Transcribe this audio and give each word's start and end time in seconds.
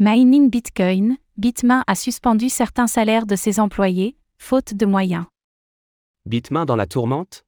Mining 0.00 0.48
Bitcoin, 0.48 1.16
Bitmain 1.38 1.82
a 1.88 1.96
suspendu 1.96 2.48
certains 2.50 2.86
salaires 2.86 3.26
de 3.26 3.34
ses 3.34 3.58
employés, 3.58 4.16
faute 4.36 4.74
de 4.74 4.86
moyens. 4.86 5.24
Bitmain 6.24 6.66
dans 6.66 6.76
la 6.76 6.86
tourmente? 6.86 7.42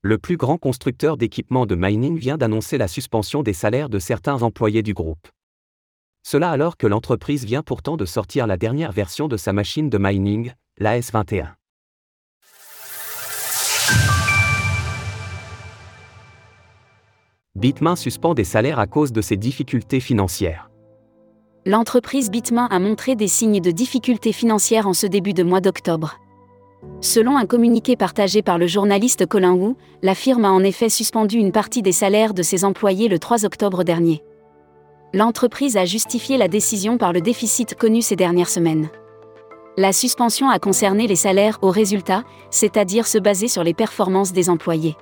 Le 0.00 0.18
plus 0.18 0.36
grand 0.36 0.58
constructeur 0.58 1.16
d'équipements 1.16 1.64
de 1.64 1.76
mining 1.76 2.18
vient 2.18 2.36
d'annoncer 2.36 2.78
la 2.78 2.88
suspension 2.88 3.44
des 3.44 3.52
salaires 3.52 3.88
de 3.88 4.00
certains 4.00 4.42
employés 4.42 4.82
du 4.82 4.92
groupe. 4.92 5.28
Cela 6.24 6.50
alors 6.50 6.76
que 6.76 6.88
l'entreprise 6.88 7.44
vient 7.44 7.62
pourtant 7.62 7.96
de 7.96 8.06
sortir 8.06 8.48
la 8.48 8.56
dernière 8.56 8.90
version 8.90 9.28
de 9.28 9.36
sa 9.36 9.52
machine 9.52 9.88
de 9.88 9.98
mining, 9.98 10.54
la 10.78 10.98
S21. 10.98 11.54
Bitmain 17.54 17.94
suspend 17.94 18.34
des 18.34 18.42
salaires 18.42 18.80
à 18.80 18.88
cause 18.88 19.12
de 19.12 19.20
ses 19.20 19.36
difficultés 19.36 20.00
financières 20.00 20.71
l'entreprise 21.64 22.30
Bitmain 22.30 22.66
a 22.70 22.78
montré 22.80 23.14
des 23.14 23.28
signes 23.28 23.60
de 23.60 23.70
difficultés 23.70 24.32
financières 24.32 24.88
en 24.88 24.94
ce 24.94 25.06
début 25.06 25.32
de 25.32 25.44
mois 25.44 25.60
d'octobre. 25.60 26.18
Selon 27.00 27.36
un 27.36 27.46
communiqué 27.46 27.94
partagé 27.94 28.42
par 28.42 28.58
le 28.58 28.66
journaliste 28.66 29.26
Colin 29.26 29.54
Wu, 29.54 29.74
la 30.02 30.16
firme 30.16 30.44
a 30.44 30.50
en 30.50 30.64
effet 30.64 30.88
suspendu 30.88 31.36
une 31.36 31.52
partie 31.52 31.82
des 31.82 31.92
salaires 31.92 32.34
de 32.34 32.42
ses 32.42 32.64
employés 32.64 33.06
le 33.08 33.20
3 33.20 33.44
octobre 33.44 33.84
dernier. 33.84 34.24
L'entreprise 35.14 35.76
a 35.76 35.84
justifié 35.84 36.36
la 36.36 36.48
décision 36.48 36.98
par 36.98 37.12
le 37.12 37.20
déficit 37.20 37.76
connu 37.76 38.02
ces 38.02 38.16
dernières 38.16 38.48
semaines. 38.48 38.88
La 39.76 39.92
suspension 39.92 40.50
a 40.50 40.58
concerné 40.58 41.06
les 41.06 41.16
salaires 41.16 41.58
au 41.62 41.70
résultat, 41.70 42.24
c'est-à-dire 42.50 43.06
se 43.06 43.18
baser 43.18 43.46
sur 43.46 43.62
les 43.62 43.74
performances 43.74 44.32
des 44.32 44.50
employés. 44.50 44.96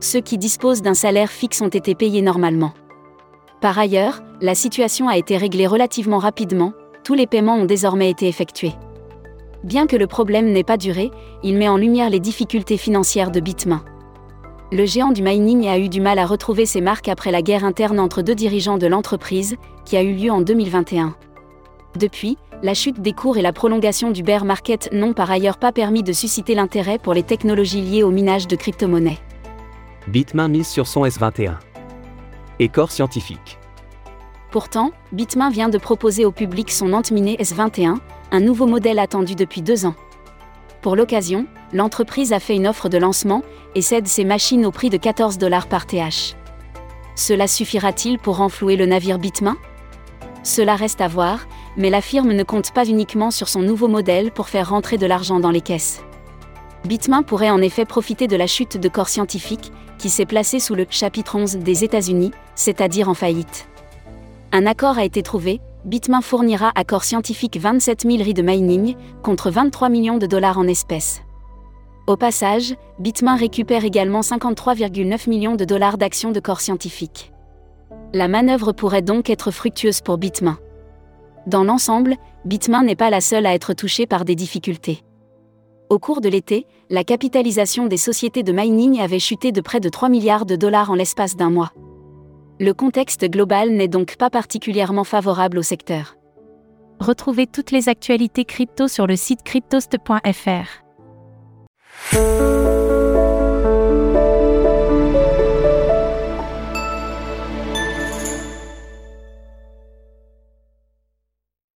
Ceux 0.00 0.20
qui 0.20 0.38
disposent 0.38 0.82
d'un 0.82 0.94
salaire 0.94 1.30
fixe 1.30 1.60
ont 1.60 1.68
été 1.68 1.94
payés 1.94 2.22
normalement. 2.22 2.72
Par 3.60 3.76
ailleurs, 3.76 4.22
la 4.40 4.54
situation 4.54 5.08
a 5.08 5.16
été 5.16 5.36
réglée 5.36 5.66
relativement 5.66 6.18
rapidement, 6.18 6.72
tous 7.02 7.14
les 7.14 7.26
paiements 7.26 7.56
ont 7.56 7.64
désormais 7.64 8.10
été 8.10 8.28
effectués. 8.28 8.74
Bien 9.64 9.88
que 9.88 9.96
le 9.96 10.06
problème 10.06 10.52
n'ait 10.52 10.62
pas 10.62 10.76
duré, 10.76 11.10
il 11.42 11.56
met 11.56 11.68
en 11.68 11.76
lumière 11.76 12.10
les 12.10 12.20
difficultés 12.20 12.76
financières 12.76 13.32
de 13.32 13.40
Bitmain. 13.40 13.82
Le 14.70 14.84
géant 14.84 15.10
du 15.10 15.22
mining 15.22 15.66
a 15.66 15.78
eu 15.78 15.88
du 15.88 16.00
mal 16.00 16.18
à 16.20 16.26
retrouver 16.26 16.66
ses 16.66 16.80
marques 16.80 17.08
après 17.08 17.32
la 17.32 17.42
guerre 17.42 17.64
interne 17.64 17.98
entre 17.98 18.22
deux 18.22 18.34
dirigeants 18.36 18.78
de 18.78 18.86
l'entreprise, 18.86 19.56
qui 19.84 19.96
a 19.96 20.02
eu 20.02 20.12
lieu 20.12 20.30
en 20.30 20.40
2021. 20.40 21.16
Depuis, 21.98 22.36
la 22.62 22.74
chute 22.74 23.00
des 23.00 23.12
cours 23.12 23.38
et 23.38 23.42
la 23.42 23.52
prolongation 23.52 24.10
du 24.12 24.22
bear 24.22 24.44
market 24.44 24.90
n'ont 24.92 25.14
par 25.14 25.30
ailleurs 25.30 25.58
pas 25.58 25.72
permis 25.72 26.04
de 26.04 26.12
susciter 26.12 26.54
l'intérêt 26.54 26.98
pour 26.98 27.14
les 27.14 27.22
technologies 27.24 27.80
liées 27.80 28.02
au 28.04 28.10
minage 28.10 28.46
de 28.46 28.54
crypto-monnaies. 28.54 29.18
Bitmain 30.06 30.48
mise 30.48 30.68
sur 30.68 30.86
son 30.86 31.04
S21 31.04 31.56
et 32.58 32.68
corps 32.68 32.90
scientifique. 32.90 33.58
Pourtant, 34.50 34.92
Bitmain 35.12 35.50
vient 35.50 35.68
de 35.68 35.78
proposer 35.78 36.24
au 36.24 36.32
public 36.32 36.70
son 36.70 36.92
Antminé 36.92 37.36
S21, 37.36 37.98
un 38.30 38.40
nouveau 38.40 38.66
modèle 38.66 38.98
attendu 38.98 39.34
depuis 39.34 39.62
deux 39.62 39.84
ans. 39.84 39.94
Pour 40.80 40.96
l'occasion, 40.96 41.46
l'entreprise 41.72 42.32
a 42.32 42.40
fait 42.40 42.54
une 42.56 42.66
offre 42.66 42.88
de 42.88 42.98
lancement 42.98 43.42
et 43.74 43.82
cède 43.82 44.06
ses 44.06 44.24
machines 44.24 44.64
au 44.64 44.70
prix 44.70 44.90
de 44.90 44.96
14 44.96 45.36
dollars 45.36 45.66
par 45.66 45.86
TH. 45.86 46.34
Cela 47.14 47.46
suffira-t-il 47.46 48.18
pour 48.18 48.36
renflouer 48.36 48.76
le 48.76 48.86
navire 48.86 49.18
Bitmain? 49.18 49.56
Cela 50.44 50.76
reste 50.76 51.00
à 51.00 51.08
voir, 51.08 51.46
mais 51.76 51.90
la 51.90 52.00
firme 52.00 52.32
ne 52.32 52.42
compte 52.42 52.72
pas 52.72 52.86
uniquement 52.86 53.30
sur 53.30 53.48
son 53.48 53.60
nouveau 53.60 53.88
modèle 53.88 54.30
pour 54.30 54.48
faire 54.48 54.70
rentrer 54.70 54.96
de 54.98 55.06
l'argent 55.06 55.40
dans 55.40 55.50
les 55.50 55.60
caisses. 55.60 56.00
Bitmain 56.84 57.22
pourrait 57.22 57.50
en 57.50 57.60
effet 57.60 57.84
profiter 57.84 58.26
de 58.26 58.36
la 58.36 58.46
chute 58.46 58.76
de 58.78 58.88
corps 58.88 59.08
scientifique, 59.08 59.72
qui 59.98 60.08
s'est 60.08 60.26
placé 60.26 60.60
sous 60.60 60.74
le 60.74 60.86
chapitre 60.88 61.36
11 61.36 61.56
des 61.58 61.84
États-Unis, 61.84 62.32
c'est-à-dire 62.54 63.08
en 63.08 63.14
faillite. 63.14 63.68
Un 64.52 64.64
accord 64.64 64.96
a 64.96 65.04
été 65.04 65.22
trouvé, 65.22 65.60
Bitmain 65.84 66.20
fournira 66.20 66.72
à 66.74 66.84
corps 66.84 67.04
scientifique 67.04 67.58
27 67.58 68.02
000 68.02 68.22
riz 68.22 68.34
de 68.34 68.42
mining, 68.42 68.96
contre 69.22 69.50
23 69.50 69.88
millions 69.88 70.18
de 70.18 70.26
dollars 70.26 70.58
en 70.58 70.66
espèces. 70.66 71.22
Au 72.06 72.16
passage, 72.16 72.74
Bitmain 72.98 73.36
récupère 73.36 73.84
également 73.84 74.20
53,9 74.20 75.28
millions 75.28 75.56
de 75.56 75.64
dollars 75.64 75.98
d'actions 75.98 76.30
de 76.30 76.40
corps 76.40 76.60
scientifique. 76.60 77.32
La 78.14 78.28
manœuvre 78.28 78.72
pourrait 78.72 79.02
donc 79.02 79.28
être 79.28 79.50
fructueuse 79.50 80.00
pour 80.00 80.16
Bitmain. 80.16 80.58
Dans 81.46 81.64
l'ensemble, 81.64 82.16
Bitmain 82.44 82.82
n'est 82.82 82.96
pas 82.96 83.10
la 83.10 83.20
seule 83.20 83.46
à 83.46 83.54
être 83.54 83.74
touchée 83.74 84.06
par 84.06 84.24
des 84.24 84.34
difficultés. 84.34 85.02
Au 85.90 85.98
cours 85.98 86.20
de 86.20 86.28
l'été, 86.28 86.66
la 86.90 87.02
capitalisation 87.02 87.86
des 87.86 87.96
sociétés 87.96 88.42
de 88.42 88.52
mining 88.52 89.00
avait 89.00 89.18
chuté 89.18 89.52
de 89.52 89.62
près 89.62 89.80
de 89.80 89.88
3 89.88 90.10
milliards 90.10 90.44
de 90.44 90.54
dollars 90.54 90.90
en 90.90 90.94
l'espace 90.94 91.34
d'un 91.34 91.48
mois. 91.48 91.72
Le 92.60 92.74
contexte 92.74 93.24
global 93.24 93.70
n'est 93.70 93.88
donc 93.88 94.16
pas 94.16 94.28
particulièrement 94.28 95.04
favorable 95.04 95.56
au 95.56 95.62
secteur. 95.62 96.16
Retrouvez 97.00 97.46
toutes 97.46 97.70
les 97.70 97.88
actualités 97.88 98.44
crypto 98.44 98.86
sur 98.86 99.06
le 99.06 99.16
site 99.16 99.42
cryptost.fr. 99.44 100.84